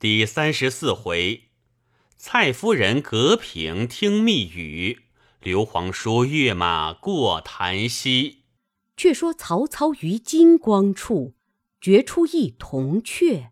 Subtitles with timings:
[0.00, 1.48] 第三十四回，
[2.16, 5.00] 蔡夫人隔屏听密语，
[5.42, 8.44] 刘皇叔跃马过檀溪。
[8.96, 11.34] 却说曹操于金光处
[11.80, 13.50] 掘出一铜雀，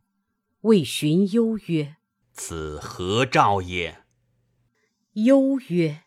[0.60, 1.96] 谓荀攸曰
[2.32, 4.04] ：“此何兆也？”
[5.14, 6.02] 攸曰：“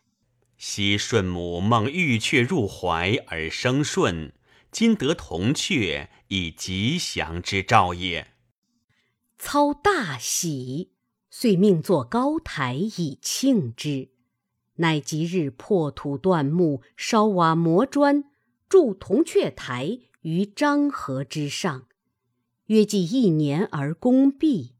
[0.56, 4.32] 昔舜母梦玉雀入怀而生舜，
[4.70, 8.28] 今得铜雀，以吉祥之兆也。”
[9.42, 10.90] 操大喜，
[11.30, 14.10] 遂命作高台以庆之。
[14.76, 18.24] 乃即日破土断木，烧瓦磨砖，
[18.68, 21.86] 筑铜雀台于漳河之上。
[22.66, 24.74] 约计一年而功毕。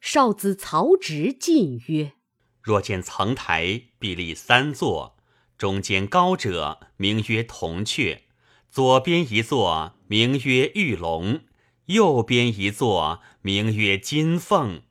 [0.00, 2.14] 少子曹植进曰
[2.62, 5.18] ：“若见层台，必立三座，
[5.58, 8.22] 中间高者名曰铜雀，
[8.70, 11.40] 左边一座名曰玉龙。”
[11.90, 14.82] 右边一座，名曰金凤，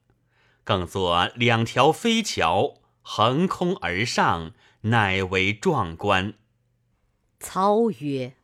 [0.66, 6.34] 更作两条飞桥，横空而上，乃为壮观。
[7.40, 8.36] 操曰：“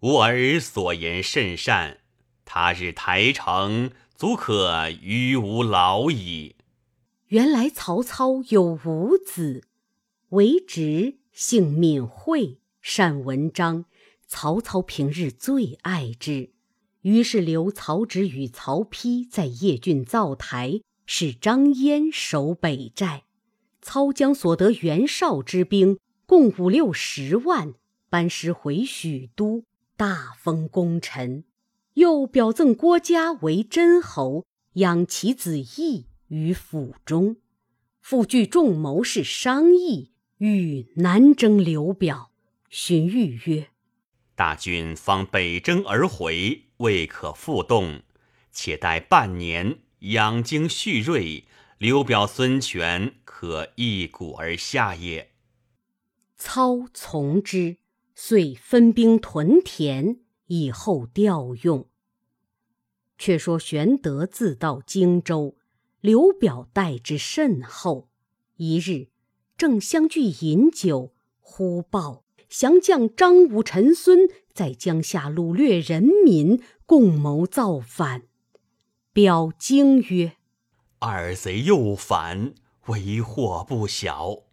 [0.00, 2.00] 吾儿所言甚善，
[2.44, 6.56] 他日台城，足可与吾老矣。”
[7.28, 9.66] 原来曹操有五子，
[10.28, 13.86] 为直，性敏慧，善文章。
[14.26, 16.53] 曹操平日最爱之。
[17.04, 23.24] 于是留曹植与曹丕在邺郡造台，使张燕守北寨。
[23.82, 27.74] 操将所得袁绍之兵共五六十万，
[28.08, 29.64] 班师回许都，
[29.98, 31.44] 大封功臣。
[31.92, 37.36] 又表赠郭嘉为真侯，养其子义于府中。
[38.00, 42.30] 复聚众谋士商议，欲南征刘表。
[42.70, 43.68] 荀彧曰
[44.34, 48.02] ：“大军方北征而回。”未可复动，
[48.50, 51.44] 且待半年，养精蓄锐，
[51.78, 55.32] 刘表、孙权可一鼓而下也。
[56.36, 57.76] 操从之，
[58.14, 61.88] 遂分兵屯田，以后调用。
[63.16, 65.56] 却说玄德自到荆州，
[66.00, 68.10] 刘表待之甚厚。
[68.56, 69.08] 一日，
[69.56, 72.24] 正相聚饮酒，忽报。
[72.46, 78.22] 降将张武、陈孙在江夏掳掠人民，共谋造反。
[79.12, 80.36] 表惊曰
[81.00, 82.54] ：“二贼又反，
[82.86, 84.44] 为祸不小。”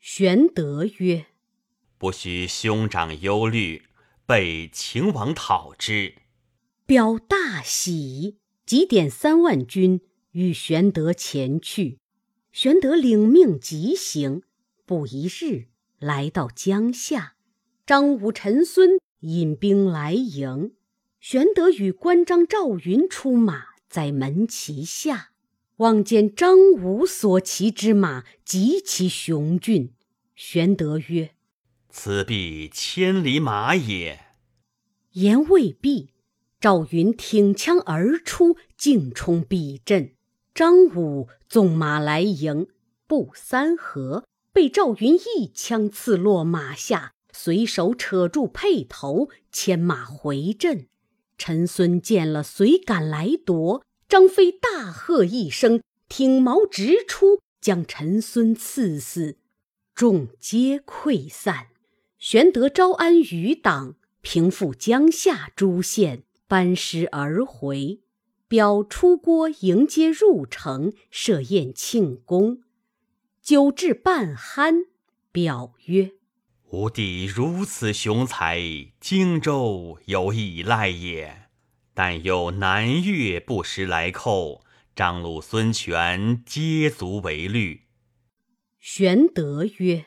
[0.00, 1.26] 玄德曰
[1.98, 3.84] ：“不须兄长忧虑，
[4.26, 6.16] 备秦王讨之。”
[6.84, 10.00] 表大喜，即点三万军
[10.32, 11.98] 与玄德前去。
[12.50, 14.42] 玄德领命急行，
[14.84, 15.68] 不一日。
[16.00, 17.34] 来到江夏，
[17.84, 20.72] 张武、陈孙引兵来迎。
[21.20, 25.30] 玄德与关张赵云出马，在门旗下，
[25.78, 29.92] 望见张武所骑之马极其雄峻。
[30.36, 31.32] 玄德曰
[31.90, 34.26] ：“此必千里马也。”
[35.14, 36.10] 言未毕，
[36.60, 40.14] 赵云挺枪而出，径冲彼阵。
[40.54, 42.68] 张武纵马来迎，
[43.08, 44.24] 不三合。
[44.52, 50.86] 被赵云一枪刺落马下，随手扯住辔头，牵马回阵。
[51.36, 53.84] 陈孙见了，遂赶来夺。
[54.08, 59.36] 张飞大喝一声，挺矛直出，将陈孙刺死。
[59.94, 61.68] 众皆溃散。
[62.18, 68.00] 玄德招安余党，平复江夏诸县，班师而回。
[68.48, 72.62] 表出郭迎接入城，设宴庆功。
[73.42, 74.86] 酒至半酣，
[75.30, 76.12] 表曰
[76.70, 78.60] ：“吾弟如此雄才，
[79.00, 81.48] 荆州有以赖也。
[81.94, 84.62] 但有南越不时来寇，
[84.94, 87.84] 张鲁、孙权皆足为虑。”
[88.78, 90.04] 玄德曰：“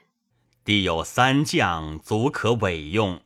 [0.63, 3.21] 弟有三将，足可委用。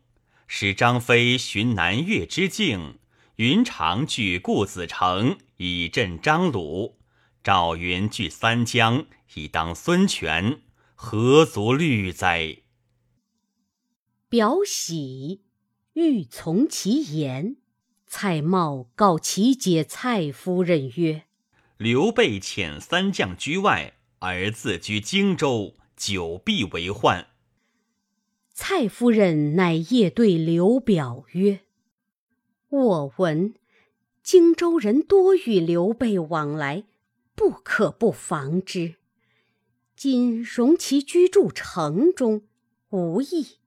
[0.48, 3.00] 使张飞寻南越之境，
[3.36, 6.96] 云长据固子城，以镇张鲁；
[7.44, 9.06] 赵云据三江。”
[9.36, 10.62] 以当孙权，
[10.94, 12.60] 何足虑哉？
[14.36, 15.40] 表喜，
[15.94, 17.56] 欲从其言。
[18.06, 21.24] 蔡瑁告其姐蔡夫人曰
[21.80, 27.28] ：“刘备遣三将居外，而自居荆州，久必为患。”
[28.52, 31.62] 蔡夫人乃夜对刘表曰
[32.68, 33.54] ：“我闻
[34.22, 36.84] 荆州人多与刘备往来，
[37.36, 38.96] 不可不防之。”
[39.96, 42.42] 今容其居住城中，
[42.90, 43.60] 无益。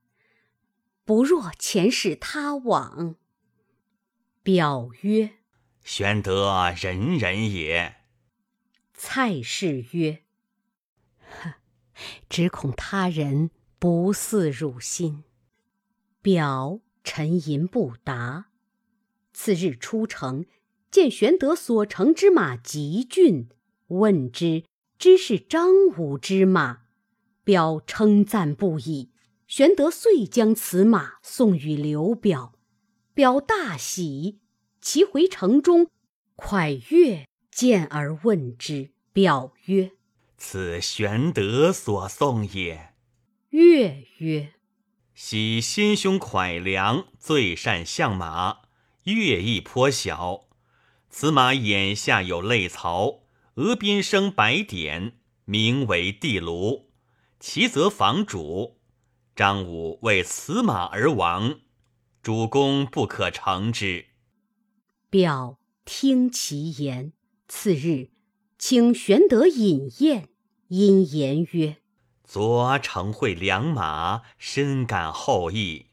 [1.08, 3.16] 不若遣使他往。
[4.42, 5.38] 表曰
[5.82, 7.96] ：“玄德仁人也。”
[8.92, 10.24] 蔡氏曰
[11.24, 11.54] ：“呵，
[12.28, 15.24] 只恐他人不似汝心。”
[16.20, 18.48] 表沉吟不答。
[19.32, 20.44] 次日出城，
[20.90, 23.48] 见玄德所乘之马极俊，
[23.86, 24.64] 问之，
[24.98, 26.82] 知是张武之马。
[27.44, 29.12] 表称赞不已。
[29.48, 32.52] 玄德遂将此马送与刘表，
[33.14, 34.40] 表大喜。
[34.82, 35.88] 骑回城中，
[36.36, 39.92] 蒯越见而问之，表曰
[40.36, 42.92] ：“此玄德所送也。”
[43.48, 44.52] 越曰
[45.14, 48.58] ：“喜心胸蒯良最善相马，
[49.04, 50.48] 乐亦颇小。
[51.08, 53.20] 此马眼下有泪槽，
[53.54, 55.14] 额边生白点，
[55.46, 56.90] 名为地卢。
[57.40, 58.76] 其则房主。”
[59.38, 61.60] 张武为此马而亡，
[62.24, 64.06] 主公不可成之。
[65.08, 67.12] 表听其言，
[67.46, 68.10] 次日
[68.58, 70.28] 请玄德饮宴，
[70.66, 71.76] 因言曰
[72.26, 75.86] ：“昨乘会良马，深感厚意，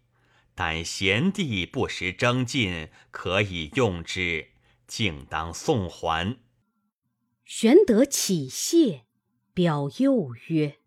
[0.55, 4.47] 但贤弟不时征进，可以用之，
[4.87, 6.39] 竟当送还。”
[7.45, 9.03] 玄德起谢，
[9.53, 10.77] 表又曰。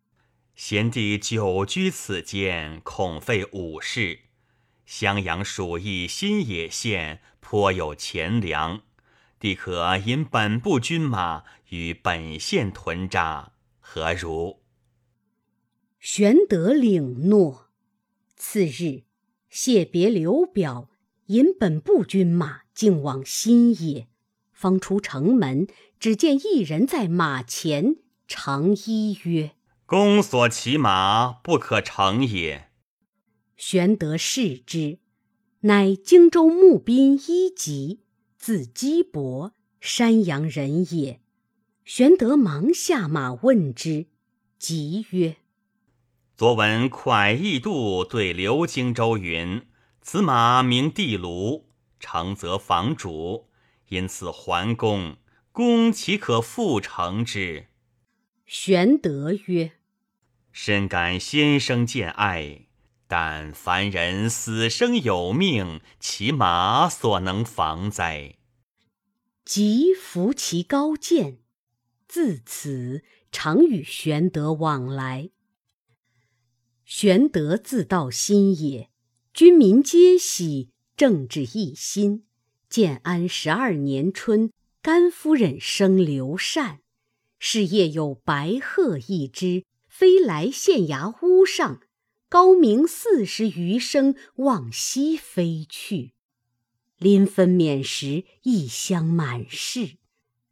[0.59, 4.23] 贤弟久居此间，恐费武事。
[4.85, 8.83] 襄阳属邑新野县，颇有钱粮，
[9.39, 14.59] 弟可引本部军马与本县屯扎，何如？
[16.01, 17.69] 玄德领诺。
[18.35, 19.05] 次日，
[19.49, 20.91] 谢别刘表，
[21.27, 24.09] 引本部军马径往新野。
[24.53, 25.69] 方出城门，
[26.01, 29.53] 只见一人在马前，长揖曰。
[29.89, 32.69] 公所骑马不可乘也。
[33.57, 34.99] 玄德视之，
[35.61, 38.03] 乃荆州牧兵一级，
[38.37, 41.23] 字基伯，山阳人也。
[41.87, 44.09] 玄德忙下马问之，
[44.59, 45.37] 即曰
[46.37, 49.63] ：“昨闻蒯义度对刘荆州云
[50.03, 51.65] ：‘此马名地卢，
[51.99, 53.49] 乘则防主，
[53.89, 55.17] 因此还公。
[55.51, 57.69] 公岂可复乘之？’”
[58.45, 59.73] 玄德曰。
[60.61, 62.67] 深感先生见爱，
[63.07, 68.35] 但凡人死生有命，其马所能防哉？
[69.45, 71.39] 即扶其高见，
[72.09, 75.31] 自此常与玄德往来。
[76.85, 78.91] 玄德自到新野，
[79.33, 82.25] 军民皆喜，政治一心。
[82.69, 84.51] 建安十二年春，
[84.83, 86.81] 甘夫人生刘禅，
[87.39, 89.63] 是夜有白鹤一只。
[89.99, 91.81] 飞来县衙屋上，
[92.29, 96.13] 高鸣四十余声，往西飞去。
[96.99, 99.97] 临分娩时，异香满室。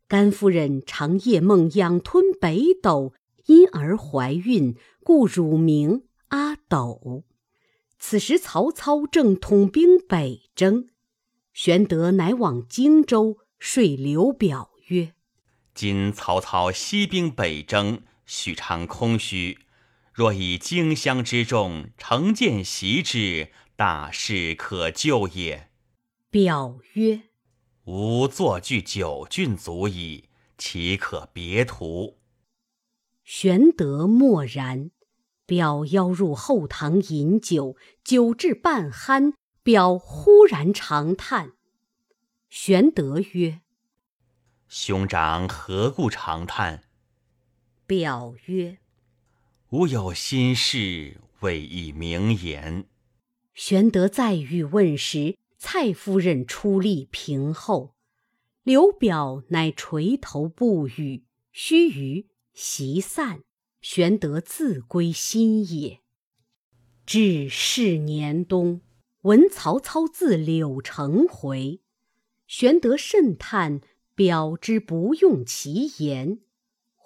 [0.08, 3.14] 甘夫人常夜梦仰吞北斗，
[3.46, 7.22] 因而怀孕，故乳名阿斗。
[8.00, 10.88] 此时曹操正统兵北征，
[11.52, 15.14] 玄德乃往荆州，说刘表曰
[15.72, 19.58] ：“今曹操西兵北征。”许昌空虚，
[20.12, 25.70] 若以荆襄之众乘舰袭之，大事可救也。
[26.28, 27.23] 表曰
[27.87, 30.28] ：“吾坐据九郡足矣，
[30.58, 32.19] 岂可别图？”
[33.25, 34.90] 玄德默然。
[35.47, 41.52] 表邀入后堂饮酒，酒至半酣，表忽然长叹。
[42.49, 43.61] 玄德曰
[44.66, 46.83] ：“兄长何故长叹？”
[47.87, 48.78] 表曰
[49.71, 52.85] ：“吾有心事，未以明言。”
[53.55, 57.95] 玄德再欲问时，蔡夫人出力平后。
[58.64, 61.25] 刘表乃垂头不语。
[61.52, 63.43] 须臾，席散，
[63.81, 66.00] 玄德自归新野。
[67.07, 68.83] 至是年冬，
[69.23, 71.81] 闻曹操自柳城回，
[72.47, 73.81] 玄德甚叹
[74.14, 76.40] 表之不用其言。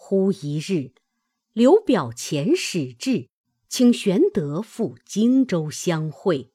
[0.03, 0.93] 忽一日，
[1.53, 3.29] 刘表遣使至，
[3.69, 6.51] 请玄德赴荆州相会。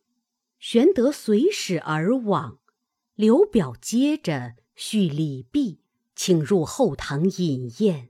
[0.60, 2.58] 玄德随使而往。
[3.14, 5.80] 刘表接着叙礼毕，
[6.16, 8.10] 请入后堂饮宴。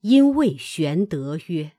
[0.00, 1.72] 因谓玄德曰：“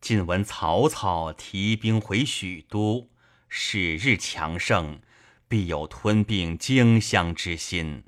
[0.00, 3.10] 近闻曹操提兵回许都，
[3.48, 5.00] 使日强盛，
[5.46, 8.02] 必有吞并荆襄之心。”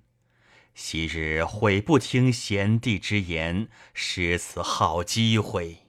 [0.82, 5.80] 昔日悔不听贤弟之言，失此好机会。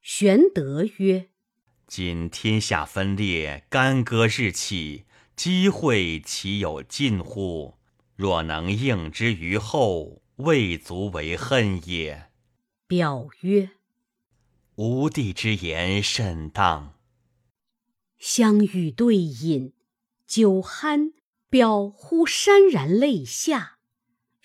[0.00, 1.28] 玄德曰
[1.86, 5.04] ：“今天下分裂，干戈日起，
[5.36, 7.74] 机会岂有尽乎？
[8.16, 12.30] 若能应之于后，未足为恨也。”
[12.88, 13.72] 表曰
[14.76, 16.94] ：“吾弟之言甚当。”
[18.18, 19.74] 相与对饮，
[20.26, 21.12] 酒酣，
[21.50, 23.77] 表忽潸然泪下。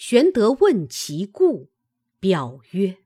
[0.06, 1.72] 玄德问其故，
[2.20, 2.98] 表曰：“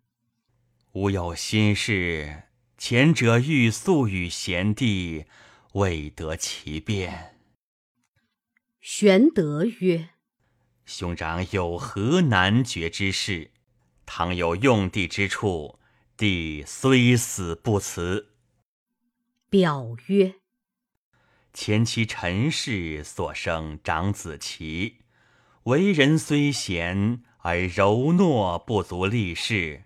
[0.94, 5.26] 吾有心事，前者欲速与贤弟，
[5.74, 7.38] 未得其便。”
[8.82, 10.10] 玄德曰
[10.88, 13.52] ：“兄长有何难决之事？
[14.08, 15.78] 倘有用地之处，
[16.18, 18.34] 弟虽死不辞。”
[19.52, 20.38] 表曰：
[21.54, 25.02] 前期陈氏所生长子齐，
[25.68, 29.82] 为人虽贤，而柔懦不足立事；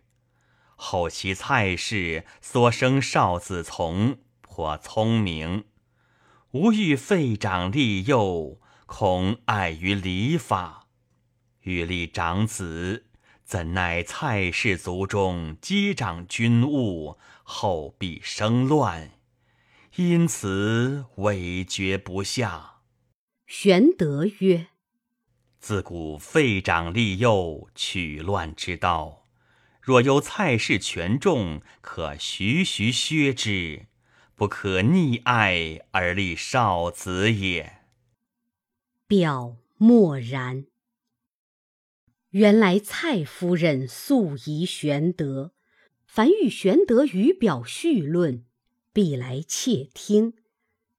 [0.76, 5.64] 后其蔡氏所生少子从，颇聪明。
[6.52, 10.86] 吾欲废长立幼，恐碍于礼法；
[11.62, 13.08] 欲立长子，
[13.44, 19.14] 怎奈蔡氏族中接掌军务，后必生乱。
[19.96, 22.82] 因此委决不下。
[23.48, 24.68] 玄德曰
[25.62, 29.28] ：“自古废长立幼，取乱之道。
[29.80, 33.86] 若有蔡氏权重，可徐徐削之，
[34.36, 37.78] 不可溺爱而立少子也。”
[39.06, 40.66] 表默然。
[42.32, 45.52] 原来蔡夫人素疑玄德，
[46.08, 48.46] 凡遇玄德与表叙论。
[48.92, 50.34] 必来窃听。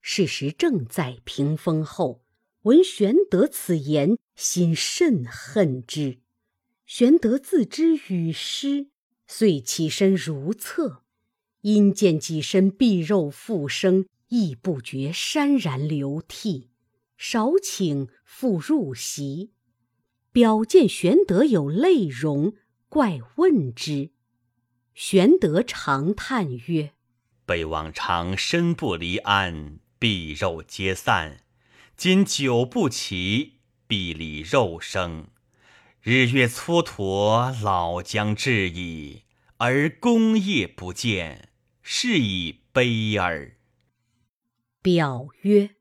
[0.00, 2.24] 事实正在屏风后，
[2.62, 6.20] 闻玄德此言，心甚恨之。
[6.86, 8.86] 玄德自知语失，
[9.26, 11.02] 遂起身如厕，
[11.62, 16.70] 因见己身臂肉复生，亦不觉潸然流涕，
[17.18, 19.50] 少顷复入席。
[20.30, 22.54] 表见玄德有泪容，
[22.88, 24.10] 怪问之。
[24.94, 26.92] 玄德长叹曰：
[27.44, 31.41] 北往常身不离鞍，臂肉皆散。
[32.04, 35.28] 今久不齐，必里肉生。
[36.00, 39.22] 日月蹉跎，老将至矣。
[39.58, 43.56] 而功业不见，是以悲耳。
[44.82, 45.76] 表曰：“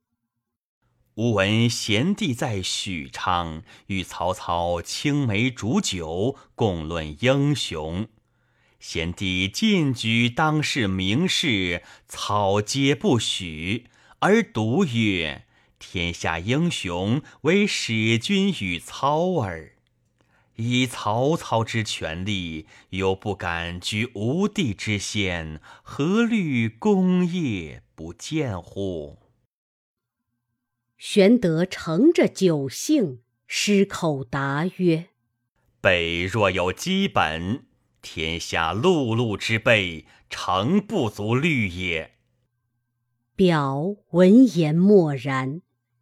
[1.18, 8.08] 吾闻贤弟在许昌，与曹操青梅煮酒，共论英雄。”
[8.80, 13.88] 贤弟进举当世名士，草皆不许，
[14.20, 15.48] 而独曰
[15.82, 19.74] ：“天下英雄，唯使君与操耳。”
[20.58, 29.18] 以曹操之权力，又不敢居吴地之先，何虑功业不见乎？
[30.98, 35.08] 玄德乘着酒兴，失口答曰
[35.82, 37.66] ：“北若有基本。”
[38.04, 42.16] 天下碌碌之辈，诚不足虑也。
[43.36, 45.62] 表闻言默然。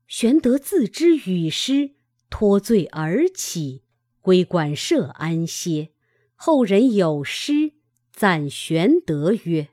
[0.09, 1.91] 玄德自知语失，
[2.31, 3.83] 脱罪而起，
[4.21, 5.91] 归馆舍安歇。
[6.33, 7.73] 后人有诗
[8.11, 9.67] 赞玄德曰：“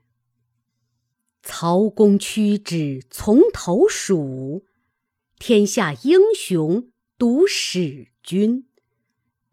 [1.42, 4.66] 曹公屈指从头数，
[5.38, 8.66] 天下英雄独使君。”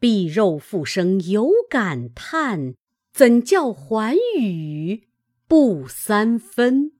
[0.02, 2.76] 臂肉复生有感叹，
[3.14, 5.08] 怎教还语
[5.48, 6.92] 不三分？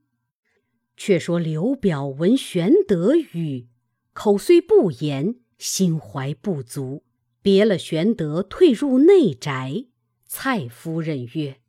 [0.96, 3.68] 却说刘表闻玄德语，
[4.14, 7.04] 口虽不言，心怀不足，
[7.42, 9.86] 别了玄德，退入内宅。
[10.28, 11.60] 蔡夫人曰：“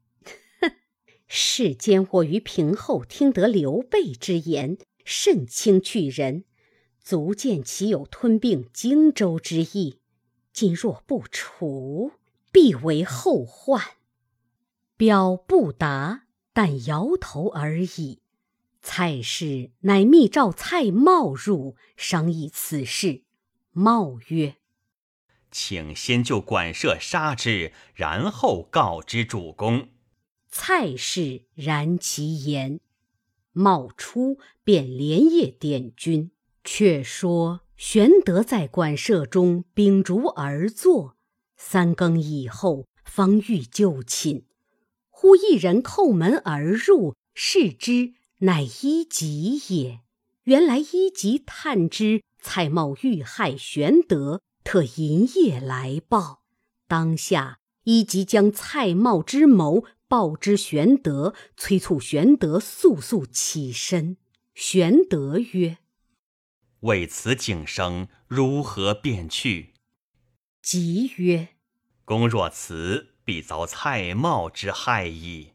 [0.61, 0.73] 哼，
[1.27, 6.45] 世间我于平后听得刘备之言，甚轻去人，
[7.01, 10.01] 足见其有吞并荆州之意。”
[10.53, 12.13] 今若不除，
[12.53, 13.83] 必为后患。
[14.97, 18.21] 表不答，但摇头而已。
[18.87, 23.23] 蔡氏乃密召蔡瑁入，商议此事。
[23.73, 24.57] 瑁曰
[25.51, 29.89] ：“请先就馆舍杀之，然后告知主公。”
[30.53, 32.79] 蔡氏然其言。
[33.55, 36.31] 瑁出，便连夜点军。
[36.63, 37.63] 却说。
[37.77, 41.17] 玄德在馆舍中秉烛而坐，
[41.57, 44.45] 三更以后方欲就寝，
[45.11, 50.01] 忽一人叩门而入，视之，乃伊吉也。
[50.45, 56.45] 原来伊吉探知蔡瑁遇害玄德，特银夜来报。
[56.87, 64.19] 当下伊吉将蔡瑁之谋报之玄德，催促玄德速速起身。
[64.55, 65.79] 玄德曰。
[66.81, 69.73] 为此景生如何便去？
[70.61, 71.49] 即曰
[72.05, 75.53] ：“公若辞，必遭蔡瑁之害矣。”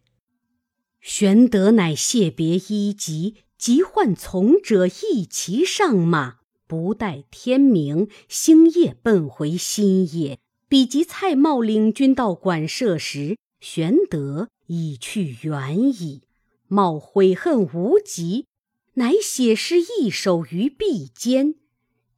[1.10, 6.36] 玄德乃谢别衣籍，即唤从者一齐上马，
[6.68, 10.38] 不待天明，星夜奔回新野。
[10.68, 16.22] 比及蔡瑁领军到馆舍时，玄德已去远矣。
[16.68, 18.46] 瑁悔恨无极，
[18.94, 21.56] 乃写诗一首于壁间，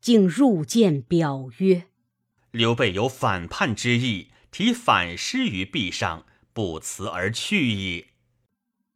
[0.02, 1.86] 竟入见表曰
[2.52, 8.08] ：“刘备有反叛之意，题反诗于壁上，不辞而去矣。”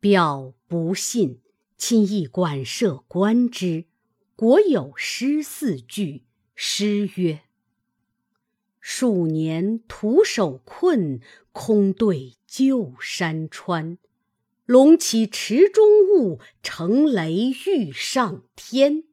[0.05, 1.41] 表不信，
[1.79, 3.85] 亲诣馆舍观之，
[4.35, 6.25] 国有诗四句。
[6.53, 7.41] 诗曰
[8.79, 11.19] ：“数年徒手困，
[11.51, 13.97] 空对旧山川。
[14.67, 15.83] 龙起池中
[16.13, 19.05] 物，成雷欲上天。”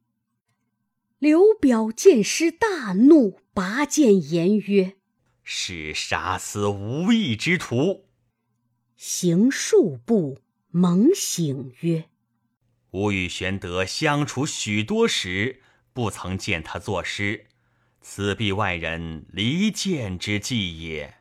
[1.18, 4.98] 刘表见师大怒，拔剑言曰
[5.42, 8.04] ：“是杀死无义之徒。”
[8.94, 10.36] 行数步。
[10.74, 12.08] 猛醒曰
[12.92, 15.60] ：“吾与玄德相处许多时，
[15.92, 17.46] 不曾见他作诗，
[18.00, 21.18] 此必外人离间之计也。”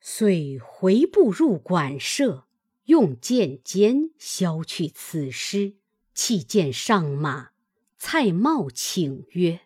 [0.00, 2.46] 遂回步入馆舍，
[2.86, 5.76] 用剑尖削去此诗，
[6.14, 7.50] 弃剑上马。
[7.98, 9.60] 蔡瑁请曰：“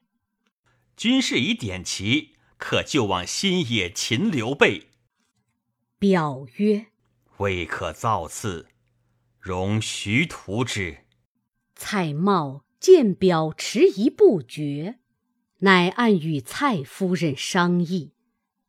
[0.96, 4.88] 军士已点齐，可就往新野擒刘备。”
[6.00, 6.86] 表曰。
[7.38, 8.66] 未可造次，
[9.38, 10.98] 容徐图之。
[11.76, 14.98] 蔡瑁见表迟疑不决，
[15.58, 18.12] 乃暗与蔡夫人商议。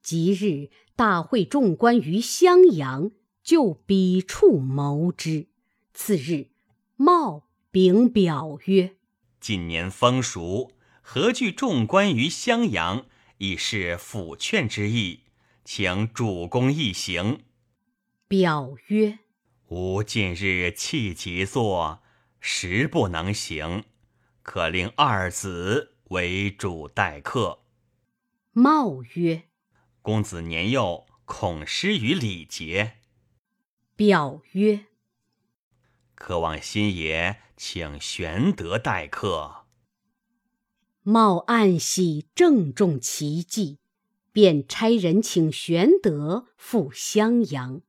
[0.03, 3.11] 即日大会众官于襄阳，
[3.43, 5.47] 就彼处谋之。
[5.93, 6.49] 次日，
[6.97, 8.97] 瑁禀表曰
[9.41, 13.05] ：“近年风俗，何惧众官于襄阳？
[13.39, 15.21] 以示抚劝之意，
[15.65, 17.39] 请主公一行。”
[18.29, 19.17] 表曰
[19.69, 22.03] ：“吾近日气急坐，
[22.39, 23.85] 实不能行，
[24.43, 27.63] 可令二子为主待客。”
[28.53, 29.45] 茂曰
[30.03, 32.97] ：“公子年幼，恐失于礼节。”
[33.97, 34.85] 表曰
[36.13, 39.65] ：“可望新爷请玄德待客。”
[41.01, 43.79] 茂暗喜，正中其计，
[44.31, 47.81] 便差人请玄德赴襄阳。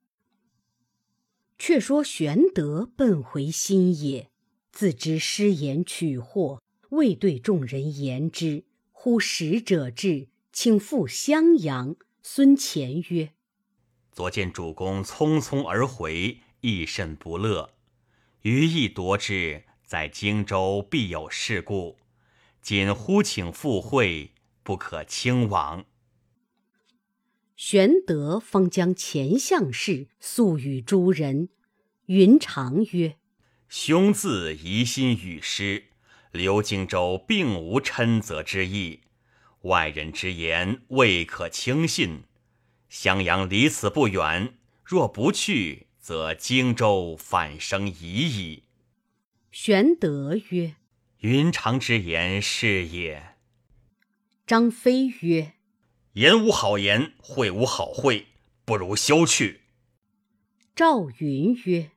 [1.60, 4.30] 却说玄德奔回新野，
[4.72, 8.64] 自知失言取祸，未对众人言之。
[8.92, 11.96] 忽使者至，请赴襄阳。
[12.22, 13.34] 孙乾曰
[14.10, 17.74] ：“昨见主公匆匆而回，亦甚不乐。
[18.40, 21.98] 余亦夺之，在荆州必有事故，
[22.62, 25.84] 今忽请赴会，不可轻往。”
[27.62, 31.50] 玄德方将前项事诉与诸人，
[32.06, 33.18] 云长曰
[33.68, 35.88] ：“兄自疑心与师，
[36.32, 39.00] 刘荆州并无嗔责之意，
[39.64, 42.22] 外人之言未可轻信。
[42.88, 48.62] 襄阳离此不远，若不去，则荆州反生疑矣。”
[49.52, 50.76] 玄德曰
[51.20, 53.34] ：“云长之言是也。”
[54.46, 55.52] 张飞曰。
[56.14, 58.26] 言无好言，会无好会，
[58.64, 59.60] 不如休去。
[60.74, 61.92] 赵云曰：“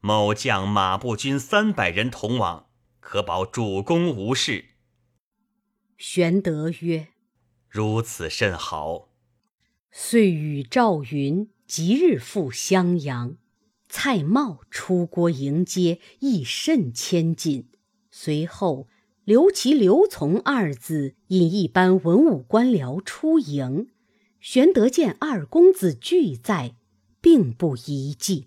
[0.00, 2.68] 某将马步军三百人同往，
[3.00, 4.66] 可保主公无事。”
[5.98, 7.08] 玄德曰
[7.68, 9.08] ：“如此甚好。”
[9.90, 13.36] 遂与赵云即日赴襄阳。
[13.88, 17.68] 蔡瑁出郭迎接，亦甚谦谨。
[18.12, 18.86] 随后。
[19.26, 23.88] 刘琦、刘琮二子引一班文武官僚出迎，
[24.38, 26.76] 玄德见二公子俱在，
[27.20, 28.46] 并不疑忌。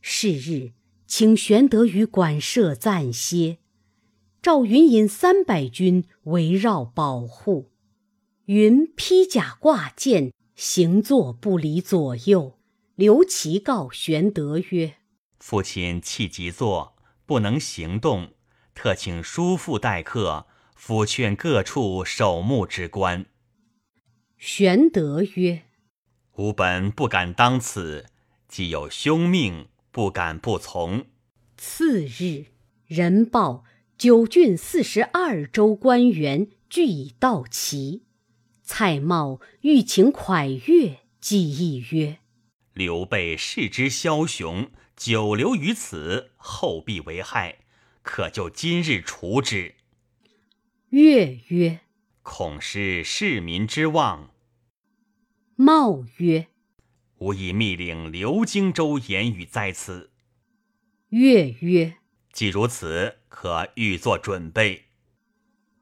[0.00, 0.72] 是日，
[1.06, 3.58] 请玄德于馆舍暂歇。
[4.42, 7.70] 赵云引三百军围绕保护，
[8.46, 12.58] 云披甲挂剑，行坐不离左右。
[12.96, 14.94] 刘琦告玄德曰
[15.38, 18.32] ：“父亲气急坐，不能行动。”
[18.78, 20.46] 特请叔父待客，
[20.80, 23.26] 抚劝各处守墓之官。
[24.36, 25.64] 玄德曰
[26.38, 28.06] ：“吾本不敢当此，
[28.46, 31.06] 既有兄命，不敢不从。”
[31.58, 32.44] 次日，
[32.86, 33.64] 人报
[33.96, 38.04] 九郡四十二州官员俱已到齐。
[38.62, 42.18] 蔡瑁欲请蒯越，计议曰
[42.74, 47.58] ：“刘备视之枭雄，久留于此，后必为害。”
[48.08, 49.74] 可就今日除之。
[50.88, 51.80] 越曰
[52.24, 54.32] ：“恐失市民之望。”
[55.56, 56.46] 茂曰
[57.20, 60.10] ：“吾已密令刘荆州言语在此。”
[61.10, 61.98] 乐曰
[62.32, 64.86] ：“既如此，可预作准备。”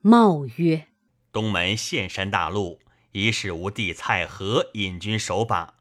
[0.02, 0.88] 茂曰
[1.30, 2.80] ：“东门岘山大路，
[3.12, 5.76] 已使吾弟蔡和引军守把；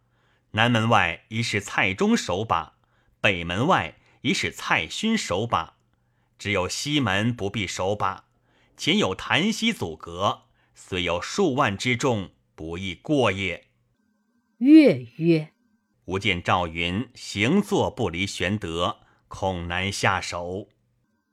[0.52, 2.78] 南门外已使蔡中守把；
[3.20, 5.75] 北门外已使蔡勋守把。
[6.38, 8.26] 只有西门不必守把，
[8.76, 10.44] 前有檀溪阻隔，
[10.74, 13.68] 虽有数万之众，不易过也。”
[14.58, 15.54] 乐曰
[16.06, 20.70] ：“吾见赵云行坐不离玄德。”恐难下手。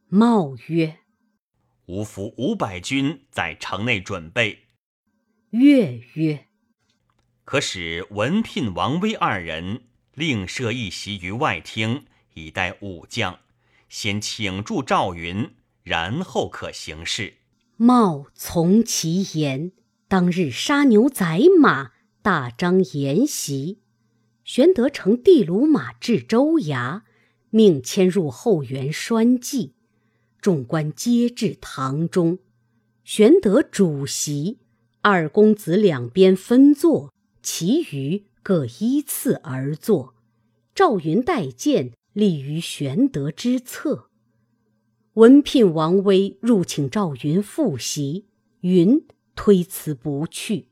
[0.08, 1.00] 茂曰
[1.86, 4.66] ：“吾伏五百军在城内准备。”
[5.50, 6.48] 乐曰
[7.44, 9.84] ：“可使文聘、王威二人
[10.14, 13.38] 另设一席于外厅，以待武将，
[13.94, 15.50] 先请住赵云，
[15.82, 17.34] 然后可行事。”
[17.76, 19.72] 茂从其言。
[20.08, 21.90] 当日杀牛宰马，
[22.22, 23.80] 大张筵席。
[24.44, 27.02] 玄德乘地卢马至州衙。
[27.50, 29.74] 命迁入后园栓祭，
[30.40, 32.38] 众官皆至堂中。
[33.04, 34.58] 玄德主席，
[35.02, 40.14] 二公子两边分坐，其余各依次而坐。
[40.74, 44.08] 赵云带剑立于玄德之侧。
[45.14, 48.26] 文聘、王威入请赵云复席，
[48.60, 50.68] 云推辞不去。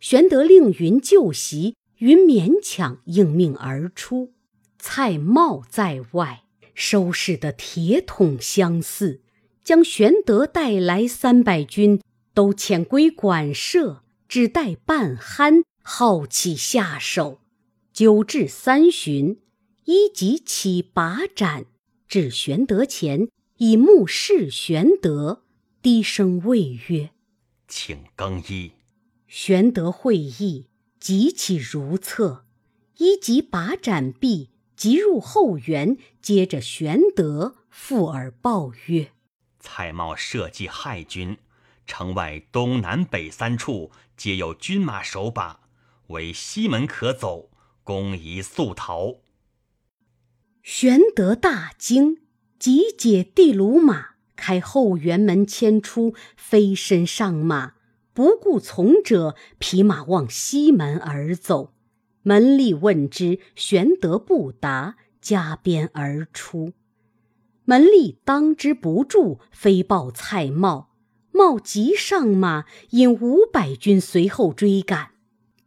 [0.00, 4.32] 玄德令云就席，云勉强应命而出。
[4.78, 9.20] 蔡瑁在外收拾的铁桶相似，
[9.62, 12.00] 将玄德带来三百军
[12.32, 17.40] 都遣归馆舍，只待半酣，好起下手。
[17.92, 19.38] 酒至三巡，
[19.92, 21.66] 一即起拔盏，
[22.06, 25.42] 至玄德前，以目视玄德，
[25.82, 27.10] 低声谓曰
[27.66, 28.70] ：“请更衣。”
[29.26, 30.68] 玄德会意，
[31.00, 32.44] 急起如厕，
[32.98, 34.50] 一即拔盏毕。
[34.76, 39.10] 即入后园，接着玄德附耳报曰
[39.58, 41.36] ：“蔡瑁设计害军，
[41.84, 45.62] 城外东南北三处皆有军马守把，
[46.06, 47.50] 唯西门可走，
[47.82, 49.16] 公宜速逃。”
[50.62, 52.18] 玄德大惊，
[52.58, 57.72] 急解地卢马，开后园门牵出，飞身上马，
[58.12, 61.72] 不顾从者，匹马望西门而走。
[62.22, 66.74] 门吏问之，玄德不答，加鞭而出。
[67.64, 70.88] 门吏当之不住，飞报蔡瑁。
[71.32, 75.12] 瑁急上马，引五百军随后追赶。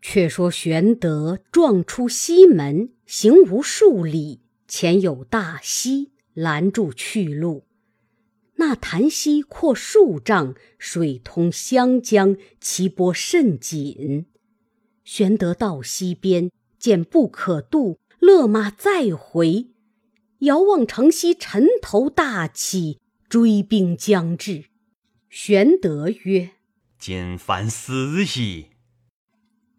[0.01, 4.41] 却说玄德撞出西门，行无数里，
[4.75, 7.67] 前有大溪拦住去路。
[8.55, 14.25] 那潭溪阔数丈，水通湘江，其波甚紧。
[15.03, 19.67] 玄德到溪边，见不可渡，勒马再回。
[20.39, 24.65] 遥望城西尘头大起，追兵将至。
[25.29, 26.49] 玄德曰
[26.97, 28.69] ：“今凡死矣。”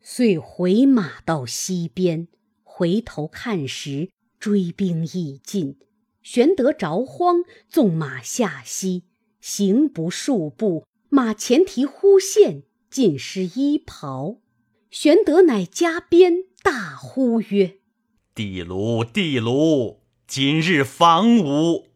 [0.00, 2.28] 遂回马到溪边，
[2.62, 4.11] 回头看时，
[4.44, 5.78] 追兵已尽。
[6.20, 9.04] 玄德着慌，纵马下溪，
[9.40, 14.42] 行不数步，马前蹄忽现，尽失衣袍。
[14.90, 17.78] 玄德乃加鞭，大呼曰
[18.37, 21.87] ：“地卢，地卢，今日防吾！”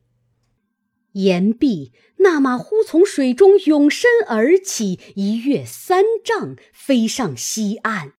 [1.12, 8.14] 言毕，那马忽从水中涌身而起，一跃三丈，飞上西岸。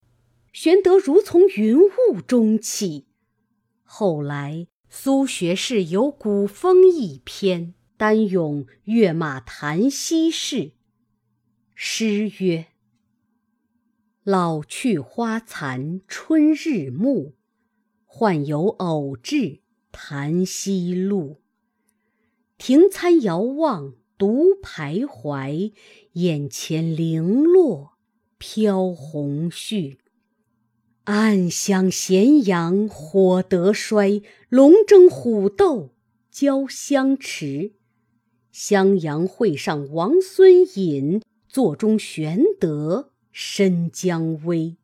[0.54, 3.08] 玄德如从云雾中起。
[3.92, 10.74] 后来苏学士有古风一篇，单咏跃马谈西事。
[11.74, 12.68] 诗曰：
[14.24, 17.34] 老去花残春日暮，
[18.06, 21.42] 换有偶至檀溪路。
[22.60, 25.74] 停餐遥望独徘徊，
[26.14, 27.94] 眼前零落
[28.38, 29.98] 飘红絮。
[31.10, 35.96] 暗香咸阳火得衰，龙争虎斗
[36.30, 37.72] 交相持。
[38.52, 43.10] 襄阳会上王孙隐，座中玄德。
[43.32, 44.78] 身将危，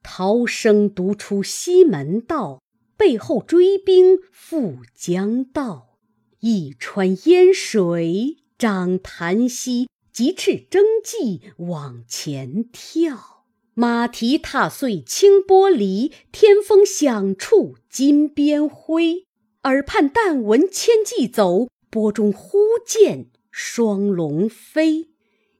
[0.00, 2.62] 逃生独出西门道，
[2.96, 5.98] 背后追兵复将到。
[6.38, 13.35] 一川烟水涨潭溪，急赤征骑往前跳。
[13.78, 19.26] 马蹄踏碎清波离，天风响处金鞭挥。
[19.64, 25.10] 耳畔但闻千骑走，波中忽见双龙飞。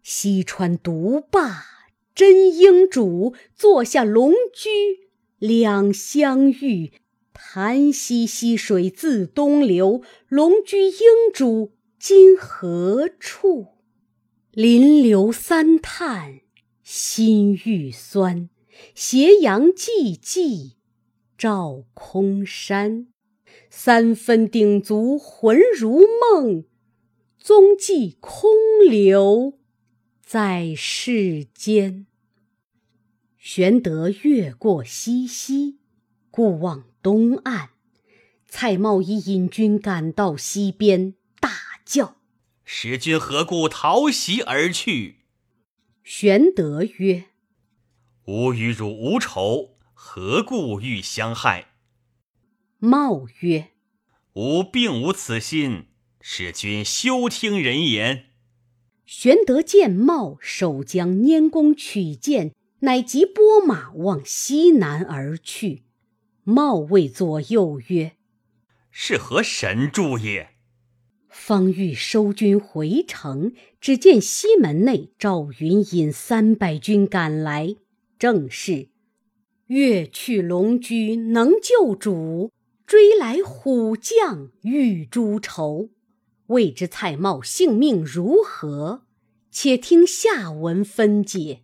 [0.02, 1.66] 西川独霸。
[2.14, 6.92] 真英主坐下龙居，两相遇，
[7.34, 10.00] 潭溪溪水自东流。
[10.30, 13.66] 龙居英主今何处？
[14.52, 16.40] 临流三叹
[16.86, 18.48] 心欲酸，
[18.94, 20.74] 斜阳寂寂
[21.36, 23.08] 照空山。
[23.68, 26.64] 三分鼎足魂如梦，
[27.40, 28.48] 踪迹空
[28.88, 29.58] 留
[30.24, 32.06] 在世间。
[33.36, 35.80] 玄德越过西溪，
[36.30, 37.70] 故望东岸。
[38.46, 41.50] 蔡瑁已引军赶到溪边，大
[41.84, 42.18] 叫
[42.64, 45.16] ：“使君何故逃袭而去？”
[46.08, 47.24] 玄德曰
[48.26, 51.72] ：“吾与汝无仇，何故欲相害？”
[52.78, 53.72] 茂曰
[54.34, 55.86] ：“吾并无此心，
[56.20, 58.26] 使君休听人言。”
[59.04, 65.82] 玄德见茂手将拈弓取箭，乃即拨马往西南而去。
[66.44, 68.12] 茂谓左右曰
[68.92, 70.50] ：“是何神助也？”
[71.38, 77.76] 方欲收军回城，只见西门内赵云引三百军赶来，
[78.18, 78.88] 正是
[79.68, 82.50] ：“越去龙驹能救主。”
[82.84, 85.90] 追来虎将欲诛仇，
[86.46, 89.02] 未知蔡瑁性命如何？
[89.50, 91.60] 且听下文分解。